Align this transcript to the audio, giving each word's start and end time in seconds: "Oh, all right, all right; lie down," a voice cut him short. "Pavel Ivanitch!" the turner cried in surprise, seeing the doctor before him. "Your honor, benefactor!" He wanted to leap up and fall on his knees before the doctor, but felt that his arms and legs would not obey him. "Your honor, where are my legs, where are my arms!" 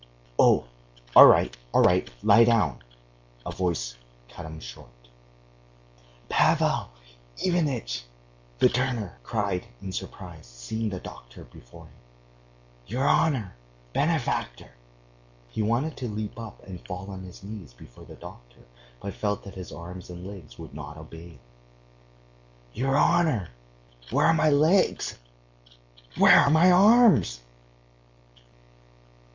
"Oh, 0.39 0.65
all 1.15 1.27
right, 1.27 1.55
all 1.71 1.83
right; 1.83 2.09
lie 2.23 2.43
down," 2.43 2.79
a 3.45 3.51
voice 3.51 3.95
cut 4.29 4.47
him 4.47 4.59
short. 4.59 4.89
"Pavel 6.27 6.89
Ivanitch!" 7.45 8.05
the 8.57 8.67
turner 8.67 9.19
cried 9.21 9.67
in 9.79 9.91
surprise, 9.91 10.47
seeing 10.47 10.89
the 10.89 10.99
doctor 10.99 11.43
before 11.43 11.83
him. 11.85 11.99
"Your 12.87 13.07
honor, 13.07 13.55
benefactor!" 13.93 14.71
He 15.51 15.61
wanted 15.61 15.95
to 15.97 16.07
leap 16.09 16.39
up 16.39 16.63
and 16.65 16.83
fall 16.87 17.11
on 17.11 17.21
his 17.21 17.43
knees 17.43 17.71
before 17.75 18.05
the 18.05 18.15
doctor, 18.15 18.65
but 18.99 19.13
felt 19.13 19.43
that 19.43 19.53
his 19.53 19.71
arms 19.71 20.09
and 20.09 20.25
legs 20.25 20.57
would 20.57 20.73
not 20.73 20.97
obey 20.97 21.33
him. 21.33 21.39
"Your 22.73 22.97
honor, 22.97 23.49
where 24.09 24.25
are 24.25 24.33
my 24.33 24.49
legs, 24.49 25.19
where 26.17 26.39
are 26.39 26.49
my 26.49 26.71
arms!" 26.71 27.41